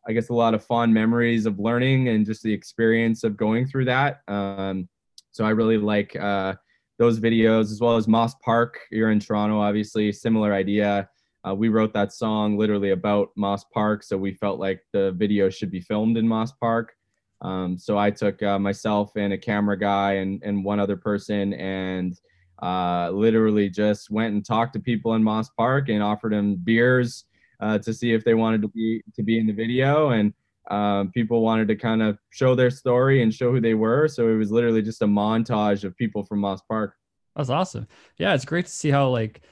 [0.07, 3.67] I guess a lot of fond memories of learning and just the experience of going
[3.67, 4.21] through that.
[4.29, 4.89] Um,
[5.33, 6.55] so I really like uh,
[6.99, 8.79] those videos as well as Moss Park.
[8.91, 11.09] You're in Toronto, obviously, similar idea.
[11.47, 15.51] Uh, we wrote that song literally about Moss Park, so we felt like the video
[15.51, 16.95] should be filmed in Moss Park.
[17.43, 21.53] Um, so I took uh, myself and a camera guy and, and one other person
[21.55, 22.19] and
[22.63, 27.25] uh, literally just went and talked to people in Moss Park and offered them beers
[27.61, 30.11] uh, to see if they wanted to be to be in the video.
[30.11, 30.33] And
[30.71, 34.09] um, people wanted to kind of show their story and show who they were.
[34.09, 36.95] So it was literally just a montage of people from Moss Park.
[37.37, 37.87] That's awesome.
[38.17, 39.43] Yeah, it's great to see how like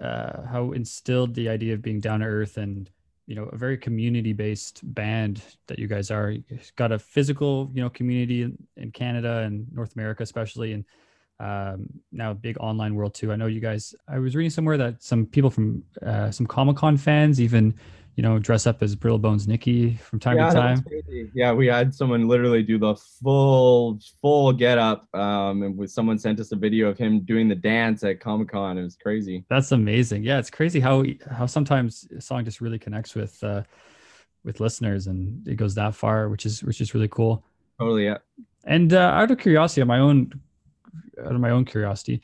[0.00, 2.90] uh, how instilled the idea of being down to earth and
[3.26, 6.30] you know a very community based band that you guys are.
[6.30, 10.84] You've got a physical you know community in, in Canada and North America especially, and
[11.40, 13.32] um, now a big online world too.
[13.32, 13.94] I know you guys.
[14.08, 17.74] I was reading somewhere that some people from uh, some Comic Con fans even
[18.16, 20.84] you know, dress up as Brittle Bones Nikki from time yeah, to time.
[21.34, 25.06] Yeah, we had someone literally do the full full get up.
[25.14, 28.48] Um, and with someone sent us a video of him doing the dance at Comic
[28.48, 28.78] Con.
[28.78, 29.44] It was crazy.
[29.50, 30.24] That's amazing.
[30.24, 33.64] Yeah, it's crazy how how sometimes a song just really connects with uh,
[34.44, 37.44] with listeners and it goes that far, which is which is really cool.
[37.78, 38.18] Totally, yeah.
[38.64, 40.32] And uh, out of curiosity, my own
[41.22, 42.22] out of my own curiosity,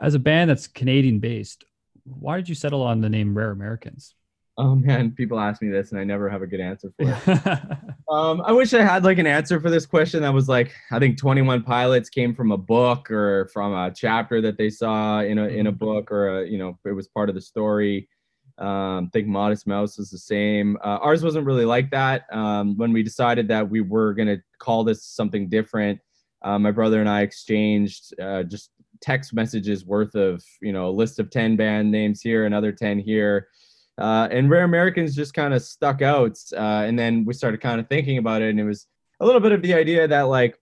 [0.00, 1.64] as a band that's Canadian based,
[2.04, 4.14] why did you settle on the name Rare Americans?
[4.62, 7.58] Oh man, people ask me this and I never have a good answer for it.
[8.10, 10.98] um, I wish I had like an answer for this question that was like, I
[10.98, 15.38] think 21 Pilots came from a book or from a chapter that they saw in
[15.38, 15.78] a in a mm-hmm.
[15.78, 18.06] book or a, you know, it was part of the story.
[18.58, 20.76] Um, I think Modest Mouse is the same.
[20.84, 22.24] Uh, ours wasn't really like that.
[22.30, 26.00] Um, when we decided that we were gonna call this something different,
[26.42, 30.90] uh, my brother and I exchanged uh, just text messages worth of you know a
[30.90, 33.48] list of 10 band names here, another 10 here
[34.00, 36.38] uh, and Rare Americans just kind of stuck out.
[36.52, 38.86] Uh, and then we started kind of thinking about it, and it was
[39.20, 40.58] a little bit of the idea that like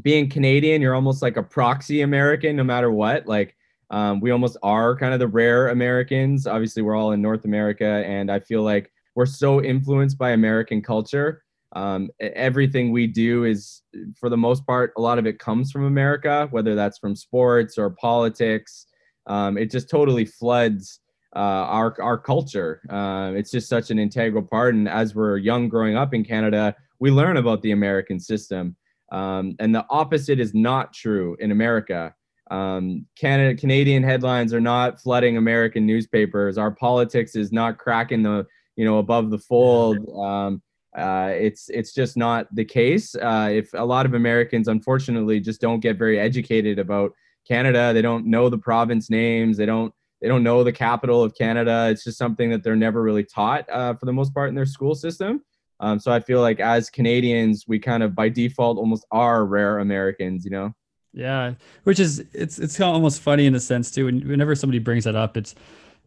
[0.00, 3.26] being Canadian, you're almost like a proxy American, no matter what.
[3.26, 3.56] Like
[3.90, 6.46] um, we almost are kind of the rare Americans.
[6.46, 10.80] Obviously, we're all in North America, and I feel like we're so influenced by American
[10.80, 11.42] culture.
[11.72, 13.82] Um, everything we do is,
[14.16, 17.78] for the most part, a lot of it comes from America, whether that's from sports
[17.78, 18.86] or politics.
[19.26, 20.99] Um, it just totally floods
[21.34, 22.80] uh, our our culture.
[22.90, 24.74] Uh, it's just such an integral part.
[24.74, 28.76] And as we're young, growing up in Canada, we learn about the American system.
[29.12, 32.14] Um, and the opposite is not true in America.
[32.50, 36.58] Um, Canada Canadian headlines are not flooding American newspapers.
[36.58, 39.98] Our politics is not cracking the you know above the fold.
[40.18, 40.62] Um,
[40.96, 43.14] uh, it's it's just not the case.
[43.14, 47.12] Uh, if a lot of Americans, unfortunately, just don't get very educated about
[47.46, 51.34] Canada, they don't know the province names, they don't they don't know the capital of
[51.34, 51.88] Canada.
[51.90, 54.66] It's just something that they're never really taught uh, for the most part in their
[54.66, 55.42] school system.
[55.80, 59.78] Um, so I feel like as Canadians, we kind of by default almost are rare
[59.78, 60.74] Americans, you know?
[61.12, 61.54] Yeah,
[61.84, 64.06] which is it's it's almost funny in a sense too.
[64.06, 65.54] And whenever somebody brings that up, it's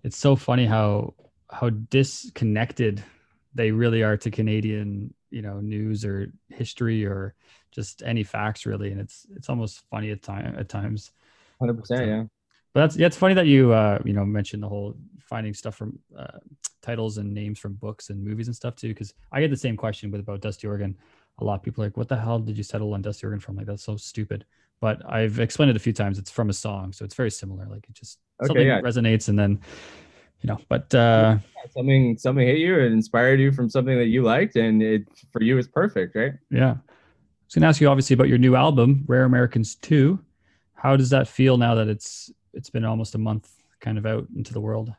[0.04, 1.16] it's so funny how
[1.52, 3.04] how disconnected
[3.56, 7.36] they really are to Canadian, you know, news or history or
[7.72, 8.92] just any facts really.
[8.92, 11.12] And it's it's almost funny at time at times.
[11.60, 12.24] Hundred percent, yeah
[12.74, 15.76] but that's yeah, it's funny that you uh you know mentioned the whole finding stuff
[15.76, 16.40] from uh,
[16.82, 19.78] titles and names from books and movies and stuff too because I get the same
[19.78, 20.98] question with about Dusty Organ.
[21.40, 23.40] A lot of people are like, what the hell did you settle on Dusty Organ
[23.40, 23.56] from?
[23.56, 24.46] Like that's so stupid.
[24.80, 26.20] But I've explained it a few times.
[26.20, 27.66] It's from a song, so it's very similar.
[27.68, 28.82] Like it just okay, something yeah.
[28.82, 29.62] resonates, and then
[30.42, 30.60] you know.
[30.68, 34.58] But uh, yeah, something something hit you, it inspired you from something that you liked,
[34.58, 36.34] and it for you is perfect, right?
[36.52, 36.72] Yeah.
[36.72, 40.20] I was gonna ask you obviously about your new album, Rare Americans Two
[40.84, 44.28] how does that feel now that it's it's been almost a month kind of out
[44.36, 44.94] into the world?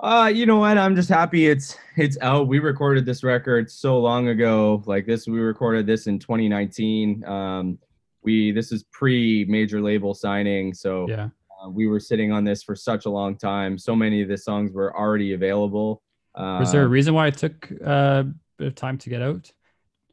[0.00, 0.76] Uh, you know what?
[0.78, 2.48] I'm just happy it's it's out.
[2.48, 4.82] We recorded this record so long ago.
[4.86, 7.24] Like this, we recorded this in 2019.
[7.24, 7.78] Um,
[8.22, 11.28] we this is pre major label signing, so Yeah.
[11.64, 13.78] uh, we were sitting on this for such a long time.
[13.78, 16.02] So many of the songs were already available.
[16.34, 19.22] Uh, Was there a reason why it took uh, a bit of time to get
[19.22, 19.52] out?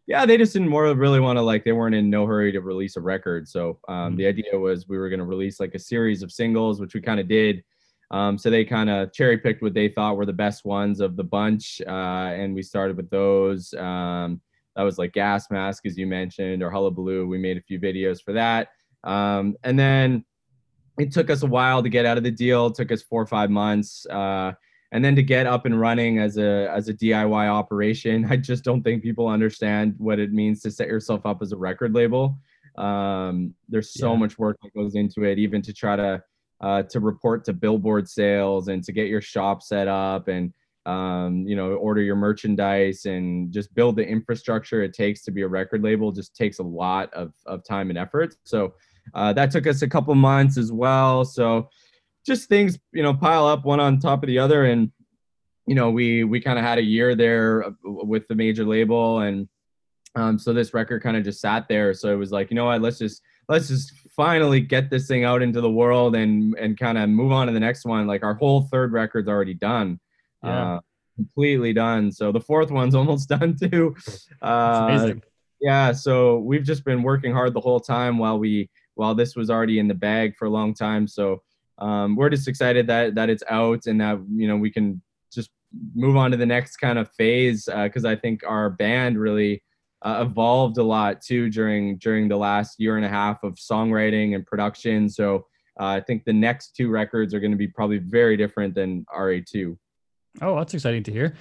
[0.10, 2.62] Yeah, they just didn't more really want to like they weren't in no hurry to
[2.62, 3.48] release a record.
[3.48, 4.18] So um, Mhm.
[4.18, 7.00] the idea was we were going to release like a series of singles, which we
[7.02, 7.64] kind of did.
[8.10, 11.16] Um, so they kind of cherry picked what they thought were the best ones of
[11.16, 13.72] the bunch, uh, and we started with those.
[13.76, 14.42] Um,
[14.76, 17.28] that was like Gas Mask, as you mentioned, or Hullabaloo.
[17.28, 18.70] We made a few videos for that,
[19.04, 20.26] um, and then
[20.98, 22.66] it took us a while to get out of the deal.
[22.68, 24.08] It took us four or five months.
[24.08, 24.54] Uh,
[24.92, 28.64] and then to get up and running as a as a DIY operation, I just
[28.64, 32.38] don't think people understand what it means to set yourself up as a record label.
[32.78, 34.20] Um, there's so Yeah.
[34.20, 36.24] much work that goes into it, even to try to
[36.62, 40.54] uh, to report to billboard sales and to get your shop set up and
[40.86, 45.44] um, you know order your merchandise and just build the infrastructure it takes to be
[45.44, 46.12] a record label.
[46.12, 48.36] Just takes a lot of of time and effort.
[48.44, 48.74] So
[49.14, 51.26] uh, that took us a couple months as well.
[51.26, 51.70] So
[52.30, 54.66] just things you know pile up one on top of the other.
[54.66, 54.92] And
[55.66, 59.20] you know we we kind of had a year there with the major label.
[59.20, 59.50] And
[60.16, 61.94] um, so this record kind of just sat there.
[61.94, 62.82] So it was like you know what?
[62.82, 66.98] Let's just let's just finally get this thing out into the world and and kind
[66.98, 68.08] of move on to the next one.
[68.08, 70.00] Like our whole third record's already done.
[70.44, 70.76] Yeah.
[70.76, 70.80] uh,
[71.18, 72.12] completely done.
[72.12, 73.96] So the fourth one's almost done too.
[74.42, 75.14] Uh,
[75.60, 75.92] yeah.
[75.92, 79.80] So we've just been working hard the whole time while we while this was already
[79.80, 81.08] in the bag for a long time.
[81.08, 81.42] So
[81.80, 85.02] um, we're just excited that that it's out and that you know we can
[85.34, 85.50] just
[85.96, 89.64] move on to the next kind of phase because i think our band really
[90.02, 94.36] uh, evolved a lot too during during the last year and a half of songwriting
[94.36, 95.46] and production so
[95.80, 99.06] uh, i think the next two records are going to be probably very different than
[99.16, 99.78] ra2
[100.42, 101.36] Oh, that's exciting to hear.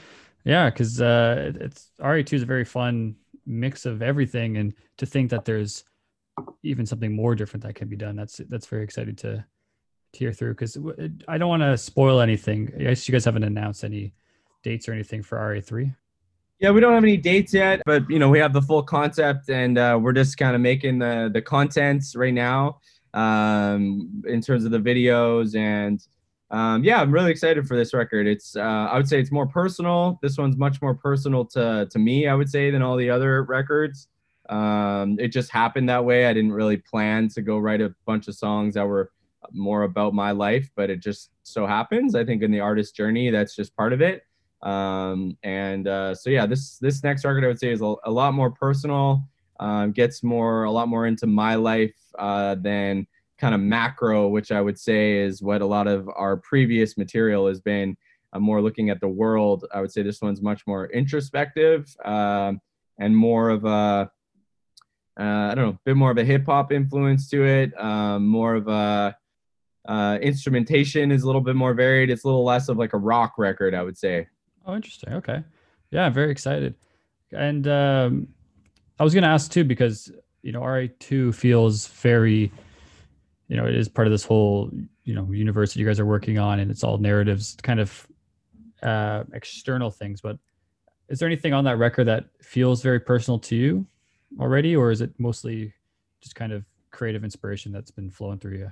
[0.45, 5.31] Yeah, because uh, it's RA2 is a very fun mix of everything, and to think
[5.31, 5.85] that there's
[6.63, 8.17] even something more different that can be done.
[8.17, 9.45] That's that's very exciting to
[10.13, 10.55] to hear through.
[10.55, 10.79] Because
[11.27, 12.73] I don't want to spoil anything.
[12.79, 14.15] I guess you guys haven't announced any
[14.63, 15.95] dates or anything for RA3.
[16.61, 19.49] Yeah, we don't have any dates yet, but you know we have the full concept,
[19.49, 22.81] and uh, we're just kind of making the the content right now
[23.15, 26.05] um, in terms of the videos, and
[26.51, 28.27] um, yeah, I'm really excited for this record.
[28.27, 30.19] It's uh, I would say it's more personal.
[30.21, 33.45] This one's much more personal to to me, I would say, than all the other
[33.45, 34.09] records.
[34.49, 36.27] Um, it just happened that way.
[36.27, 39.13] I didn't really plan to go write a bunch of songs that were
[39.53, 42.15] more about my life, but it just so happens.
[42.15, 44.23] I think in the artist journey, that's just part of it
[44.63, 48.11] um and uh so yeah this this next record i would say is a, a
[48.11, 49.23] lot more personal
[49.61, 53.07] um gets more a lot more into my life uh than
[53.39, 57.47] kind of macro which i would say is what a lot of our previous material
[57.47, 57.97] has been
[58.33, 62.61] uh, more looking at the world i would say this one's much more introspective um
[62.99, 64.11] and more of a
[65.21, 68.57] uh, i don't know a bit more of a hip-hop influence to it um more
[68.57, 69.17] of a
[69.89, 72.11] uh, instrumentation is a little bit more varied.
[72.11, 74.29] It's a little less of like a rock record, I would say.
[74.67, 75.15] Oh, interesting.
[75.15, 75.43] Okay.
[75.91, 76.75] Yeah, I'm very excited.
[77.33, 78.29] And um,
[79.01, 82.53] I was going to ask too, because, you know, RA2 feels very,
[83.49, 84.71] you know, it is part of this whole,
[85.05, 88.07] you know, universe that you guys are working on and it's all narratives, kind of
[88.83, 90.21] uh, external things.
[90.21, 90.39] But
[91.09, 93.87] is there anything on that record that feels very personal to you
[94.39, 94.77] already?
[94.77, 95.73] Or is it mostly
[96.21, 98.71] just kind of creative inspiration that's been flowing through you?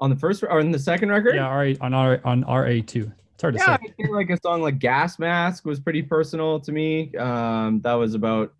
[0.00, 1.34] On the first or in the second record?
[1.34, 3.12] Yeah, RA, on, RA, on RA2.
[3.34, 3.66] It's hard to say.
[3.68, 3.76] yeah.
[3.80, 7.14] I feel like a song like Gas Mask was pretty personal to me.
[7.16, 8.54] Um, that was about,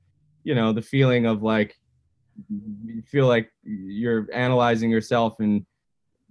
[0.44, 1.78] you know, the feeling of like
[2.48, 5.66] you feel like you're analyzing yourself and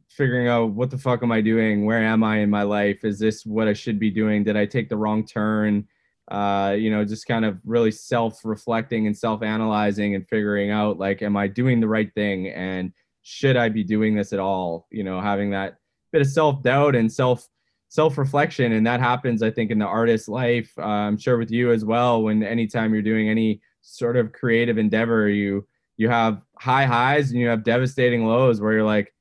[0.10, 1.86] figuring out what the fuck am I doing?
[1.86, 3.06] Where am I in my life?
[3.06, 4.44] Is this what I should be doing?
[4.44, 5.88] Did I take the wrong turn?
[6.30, 11.38] Uh, you know, just kind of really self-reflecting and self-analyzing and figuring out like, am
[11.38, 12.50] I doing the right thing?
[12.50, 12.94] And
[13.30, 14.88] should I be doing this at all?
[14.90, 15.78] You know, having that
[16.12, 17.48] bit of self-doubt and self
[17.90, 18.72] self-reflection.
[18.72, 21.86] And that happens i think in the artist's life uh, i'm sure with you as
[21.86, 27.32] well when anytime you're doing any sort of creative endeavor you you have high highs
[27.32, 29.14] and you have devastating lows where you're like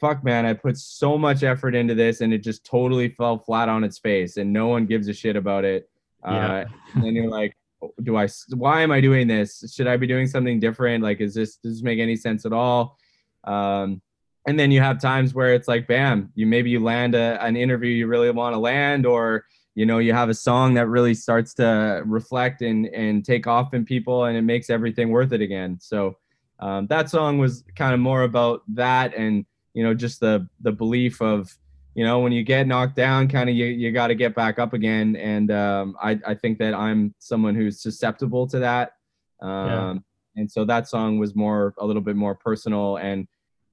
[0.00, 3.68] fuck man i put so much effort into this and it just totally fell flat
[3.68, 5.88] on its face and no one gives a shit about it.
[6.24, 6.46] Yeah.
[6.52, 7.54] uh, and then you're like
[8.02, 9.72] do i why am i doing this?
[9.74, 11.04] Should i be doing something different?
[11.04, 12.96] Like is this does this make any sense at all
[13.44, 14.00] um,
[14.46, 17.56] and then you have times where it's like bam you maybe you land a, an
[17.56, 21.14] interview you really want to land or you know you have a song that really
[21.14, 25.40] starts to reflect and and take off in people and it makes everything worth it
[25.40, 25.78] again.
[25.80, 26.16] So
[26.60, 30.72] um, that song was kind of more about that and you know just the the
[30.72, 31.52] belief of
[31.94, 34.58] you know when you get knocked down kind of you, you got to get back
[34.58, 35.16] up again.
[35.16, 38.92] And um, I, I think that i'm someone who's susceptible to that.
[39.42, 39.94] Um, yeah.
[40.40, 43.26] and so that song was more a little bit more personal and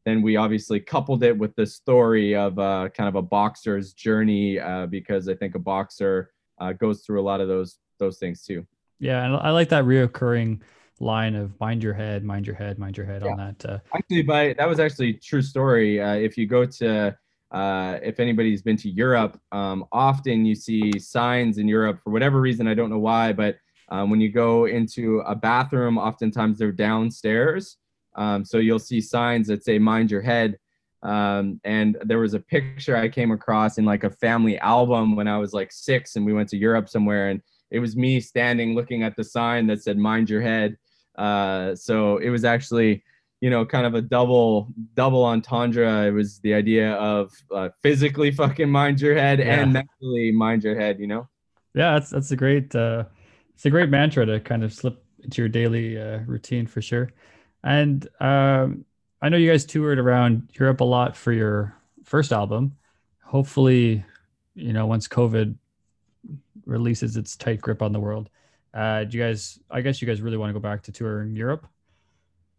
[0.05, 4.59] then we obviously coupled it with the story of uh, kind of a boxer's journey
[4.59, 8.43] uh, because i think a boxer uh, goes through a lot of those those things
[8.43, 8.65] too
[8.99, 10.59] yeah and i like that reoccurring
[10.99, 13.31] line of mind your head mind your head mind your head yeah.
[13.31, 17.15] on that uh, actually by that was actually true story uh, if you go to
[17.51, 22.39] uh, if anybody's been to Europe, um, often you see signs in Europe for whatever
[22.39, 22.67] reason.
[22.67, 23.57] I don't know why, but
[23.89, 27.77] um, when you go into a bathroom, oftentimes they're downstairs.
[28.15, 30.57] Um, so you'll see signs that say "Mind your head."
[31.03, 35.27] Um, and there was a picture I came across in like a family album when
[35.27, 38.75] I was like six, and we went to Europe somewhere, and it was me standing
[38.75, 40.77] looking at the sign that said "Mind your head."
[41.17, 43.03] Uh, so it was actually
[43.41, 46.05] you know, kind of a double double entendre.
[46.05, 49.61] It was the idea of uh, physically fucking mind your head yeah.
[49.61, 50.99] and mentally mind your head.
[50.99, 51.27] You know.
[51.73, 53.05] Yeah, that's that's a great uh,
[53.55, 57.11] it's a great mantra to kind of slip into your daily uh, routine for sure.
[57.63, 58.85] And um,
[59.21, 62.75] I know you guys toured around Europe a lot for your first album.
[63.23, 64.03] Hopefully,
[64.55, 65.55] you know, once COVID
[66.65, 68.29] releases its tight grip on the world,
[68.73, 69.59] uh, do you guys?
[69.69, 71.67] I guess you guys really want to go back to touring Europe.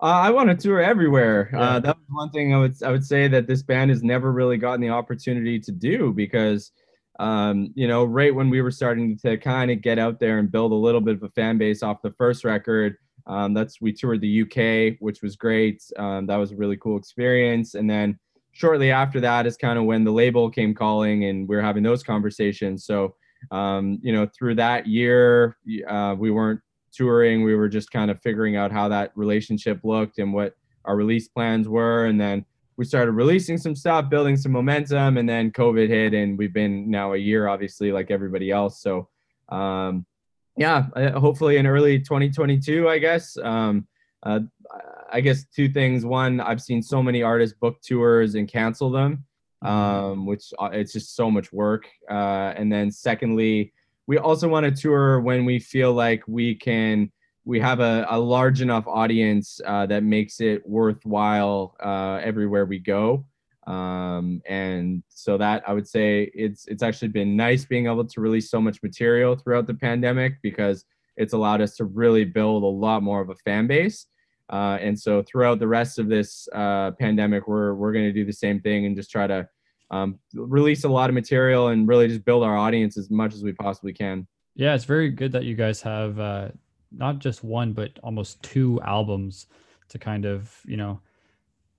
[0.01, 1.51] Uh, I want to tour everywhere.
[1.55, 1.65] Uh, yeah.
[1.65, 4.33] Uh, that was one thing I would I would say that this band has never
[4.33, 6.73] really gotten the opportunity to do because,
[7.21, 10.51] um, you know, right when we were starting to kind of get out there and
[10.51, 13.93] build a little bit of a fan base off the first record, um, that's we
[13.93, 15.83] toured the UK, which was great.
[15.99, 17.75] Um, that was a really cool experience.
[17.75, 18.19] And then
[18.53, 21.83] shortly after that is kind of when the label came calling and we are having
[21.83, 22.85] those conversations.
[22.85, 23.15] So,
[23.51, 25.57] um, you know, through that year,
[25.89, 26.61] uh, we weren't
[26.93, 27.43] touring.
[27.43, 30.55] We were just kind of figuring out how that relationship looked and what
[30.85, 32.07] our release plans were.
[32.07, 32.45] And then
[32.77, 36.91] we started releasing some stuff, building some momentum, and then COVID hit, and we've been
[36.91, 38.81] now a year, obviously, like everybody else.
[38.81, 39.09] So,
[39.51, 40.07] um,
[40.57, 40.87] yeah,
[41.19, 43.37] hopefully in early 2022, I guess.
[43.39, 43.87] Um,
[44.23, 44.41] uh,
[45.13, 46.05] I guess two things.
[46.05, 49.25] One, I've seen so many artists book tours and cancel them,
[49.63, 49.67] mm-hmm.
[49.67, 51.87] um, which uh, it's just so much work.
[52.11, 53.73] Uh, and then secondly,
[54.07, 57.11] we also want to tour when we feel like we can
[57.45, 62.79] we have a, a large enough audience uh, that makes it worthwhile uh, everywhere we
[62.79, 63.25] go
[63.67, 68.21] um, and so that i would say it's it's actually been nice being able to
[68.21, 70.85] release so much material throughout the pandemic because
[71.17, 74.07] it's allowed us to really build a lot more of a fan base
[74.51, 78.25] uh, and so throughout the rest of this uh, pandemic we're we're going to do
[78.25, 79.49] the same thing and just try to
[79.93, 83.45] um, release a lot of material and really just build our audience as much as
[83.45, 84.27] we possibly can.
[84.55, 86.49] Yeah, it's very good that you guys have uh,
[86.91, 89.47] not just one, but almost two albums
[89.91, 91.01] to kind of, you know,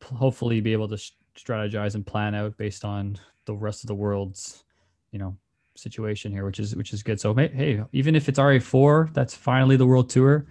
[0.03, 0.97] hopefully be able to
[1.37, 4.63] strategize and plan out based on the rest of the world's,
[5.11, 5.35] you know,
[5.75, 7.19] situation here, which is which is good.
[7.19, 10.45] So hey, even if it's RA4, that's finally the world tour.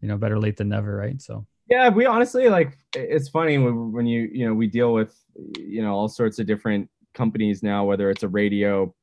[0.00, 1.20] You know, better late than never, right?
[1.20, 2.78] So yeah, we honestly like.
[2.94, 5.18] It's funny when, when you you know we deal with
[5.58, 8.94] you know all sorts of different companies now, whether it's a radio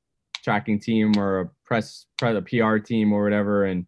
[0.43, 3.65] tracking team or a press, press a PR team or whatever.
[3.65, 3.85] And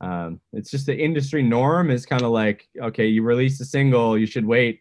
[0.00, 4.18] um, it's just the industry norm is kind of like, okay, you release a single,
[4.18, 4.80] you should wait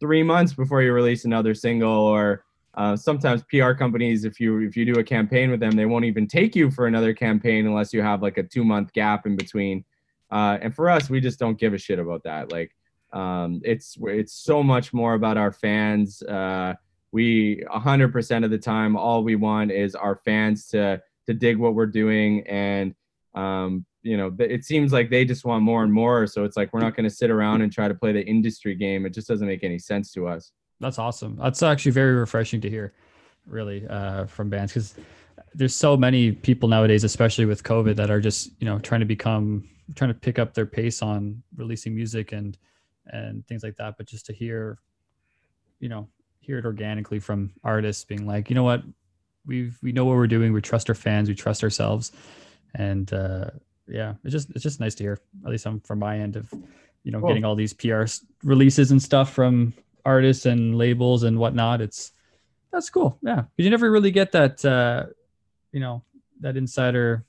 [0.00, 1.90] three months before you release another single.
[1.90, 5.86] Or uh, sometimes PR companies, if you if you do a campaign with them, they
[5.86, 9.26] won't even take you for another campaign unless you have like a two month gap
[9.26, 9.84] in between.
[10.30, 12.52] Uh, and for us, we just don't give a shit about that.
[12.52, 12.74] Like,
[13.12, 16.22] um, it's it's so much more about our fans.
[16.22, 16.74] Uh,
[17.10, 21.74] we 100% of the time all we want is our fans to to dig what
[21.74, 22.94] we're doing and
[23.34, 26.72] um, you know it seems like they just want more and more so it's like
[26.72, 29.28] we're not going to sit around and try to play the industry game it just
[29.28, 32.92] doesn't make any sense to us that's awesome that's actually very refreshing to hear
[33.46, 34.94] really uh, from bands because
[35.54, 39.06] there's so many people nowadays especially with covid that are just you know trying to
[39.06, 42.58] become trying to pick up their pace on releasing music and
[43.06, 44.78] and things like that but just to hear
[45.80, 46.08] you know
[46.48, 48.82] hear it organically from artists being like, you know what,
[49.44, 50.52] we we know what we're doing.
[50.52, 51.28] We trust our fans.
[51.28, 52.10] We trust ourselves,
[52.74, 53.50] and uh,
[53.88, 55.18] yeah, it's just it's just nice to hear.
[55.44, 56.52] At least I'm from my end of,
[57.04, 57.28] you know, cool.
[57.28, 58.04] getting all these PR
[58.42, 59.72] releases and stuff from
[60.04, 61.80] artists and labels and whatnot.
[61.80, 62.12] It's
[62.72, 63.18] that's cool.
[63.22, 65.06] Yeah, because you never really get that, uh,
[65.72, 66.02] you know,
[66.40, 67.24] that insider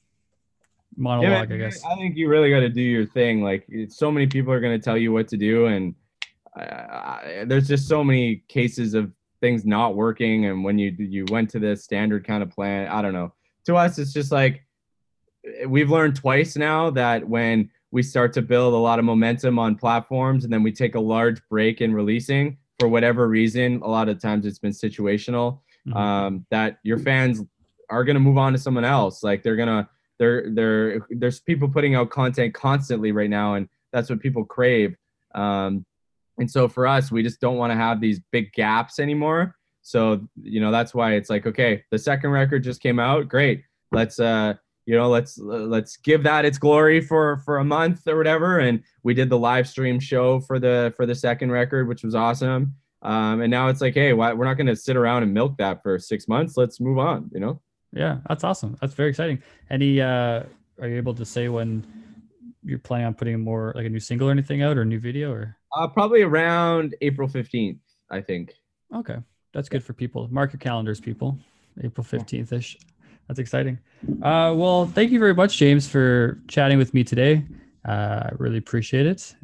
[0.96, 1.50] monologue.
[1.50, 1.84] Yeah, I guess.
[1.86, 3.42] I think you really got to do your thing.
[3.42, 5.96] Like, so many people are going to tell you what to do, and
[6.56, 11.50] I, there's just so many cases of things not working and when you you went
[11.50, 13.32] to the standard kind of plan i don't know
[13.66, 14.66] to us it's just like
[15.68, 19.76] we've learned twice now that when we start to build a lot of momentum on
[19.76, 24.10] platforms and then we take a large break in releasing for whatever reason, a lot
[24.10, 25.60] of times it's been situational.
[25.88, 25.98] Mm-hmm.
[25.98, 27.42] Um, that your fans
[27.90, 29.24] are gonna move on to someone else.
[29.24, 34.10] Like they're gonna they're they're there's people putting out content constantly right now, and that's
[34.10, 34.96] what people crave.
[35.36, 35.86] Um,
[36.38, 39.56] and so for us, we just don't want to have these big gaps anymore.
[39.82, 43.64] So you know that's why it's like okay, the second record just came out, great.
[43.92, 44.56] Let's uh
[44.86, 48.60] you know let's let's give that its glory for for a month or whatever.
[48.60, 52.16] And we did the live stream show for the for the second record which was
[52.16, 52.76] awesome.
[53.02, 55.58] Um, and now it's like hey why, we're not going to sit around and milk
[55.58, 56.58] that for six months.
[56.58, 57.62] Let's move on you know?
[57.94, 58.78] Yeah that's awesome.
[58.82, 59.42] That's very exciting.
[59.70, 60.44] Any uh
[60.82, 61.86] are you able to say when
[62.64, 65.00] you're planning on putting more like a new single or anything out or a new
[65.00, 65.56] video or?
[65.78, 68.54] Uh, probably around april 15th i think.
[68.96, 69.18] Okay
[69.54, 70.28] that's good for people.
[70.32, 71.38] Mark your calendars people.
[71.84, 72.78] April 15th ish
[73.30, 73.78] that's exciting.
[74.24, 77.46] Uh, well, thank you very much, James, for chatting with me today.
[77.88, 79.36] Uh, I really appreciate it.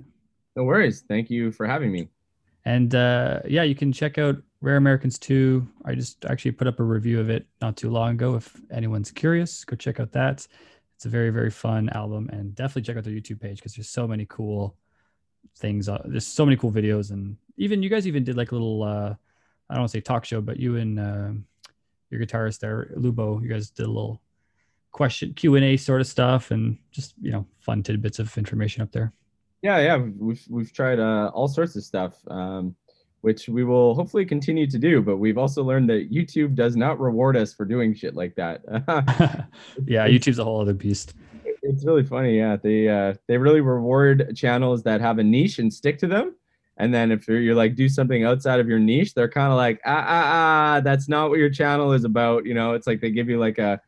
[0.55, 1.03] No worries.
[1.07, 2.09] Thank you for having me.
[2.65, 5.67] And uh, yeah, you can check out Rare Americans 2.
[5.85, 8.33] I just actually put up a review of it not too long ago.
[8.33, 10.47] If anyone's curious, go check out that.
[10.95, 12.27] It's a very, very fun album.
[12.33, 14.75] And definitely check out their YouTube page because there's so many cool
[15.57, 15.87] things.
[15.87, 17.11] Uh, there's so many cool videos.
[17.11, 19.13] And even you guys even did like a little, uh,
[19.69, 21.29] I don't want to say talk show, but you and uh,
[22.15, 23.41] your guitarist there, Lubo.
[23.41, 24.21] You guys did a little
[24.91, 28.81] question Q and A sort of stuff, and just you know fun tidbits of information
[28.81, 29.13] up there.
[29.61, 32.75] Yeah, yeah, we've we've tried uh, all sorts of stuff, um,
[33.21, 35.01] which we will hopefully continue to do.
[35.01, 38.61] But we've also learned that YouTube does not reward us for doing shit like that.
[39.85, 41.13] yeah, YouTube's a whole other beast.
[41.63, 42.37] It's really funny.
[42.37, 46.35] Yeah, they uh, they really reward channels that have a niche and stick to them
[46.77, 49.57] and then if you're, you're like do something outside of your niche, they're kind of
[49.57, 50.23] like ah ah
[50.77, 52.45] ah, that's not what your channel is about.
[52.45, 53.79] You know, it's like they give you like a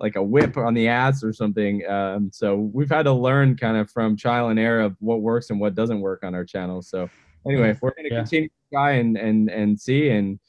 [0.00, 1.86] like a whip on the ass or something.
[1.86, 5.50] Um, so we've had to learn kind of from trial and error of what works
[5.50, 6.82] and what doesn't work on our channel.
[6.82, 7.08] So
[7.46, 8.20] anyway, we're going to yeah.
[8.20, 10.40] continue to try and and and see and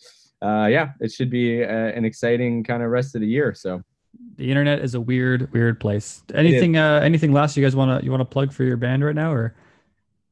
[0.41, 3.53] uh, yeah, it should be a, an exciting kind of rest of the year.
[3.53, 3.83] So
[4.37, 6.23] the internet is a weird weird place.
[6.33, 9.05] Anything uh, anything last you guys want to you want to plug for your band
[9.05, 9.55] right now or?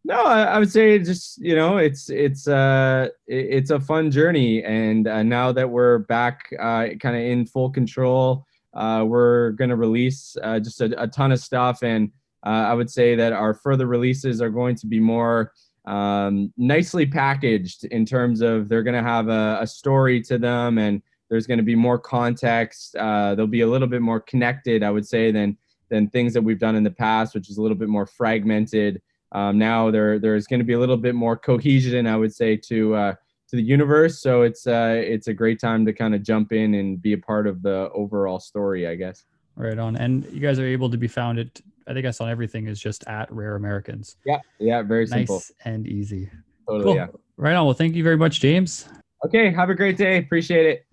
[0.03, 4.63] No, I, I, would say just you know it's it's uh it's a fun journey,
[4.63, 9.75] and uh, now that we're back, uh, kind of in full control, uh, we're gonna
[9.75, 12.11] release uh, just a, a, ton of stuff, and
[12.43, 15.51] uh, I would say that our further releases are going to be more
[15.85, 21.03] um, nicely packaged in terms of they're gonna have a, a story to them, and
[21.29, 22.95] there's gonna be more context.
[22.95, 25.57] Uh, they'll be a little bit more connected, I would say, than
[25.89, 28.99] than things that we've done in the past, which is a little bit more fragmented.
[29.31, 32.57] Um, now there there's going to be a little bit more cohesion, I would say,
[32.57, 33.15] to uh,
[33.49, 34.21] to the universe.
[34.21, 37.17] So it's uh, it's a great time to kind of jump in and be a
[37.17, 39.25] part of the overall story, I guess.
[39.55, 41.61] Right on, and you guys are able to be found at.
[41.87, 44.15] I think I saw everything is just at Rare Americans.
[44.25, 46.29] Yeah, yeah, very nice simple and easy.
[46.67, 46.83] Totally.
[46.83, 46.95] Cool.
[46.95, 47.07] Yeah.
[47.37, 47.65] Right on.
[47.65, 48.87] Well, thank you very much, James.
[49.25, 49.51] Okay.
[49.51, 50.17] Have a great day.
[50.17, 50.85] Appreciate it.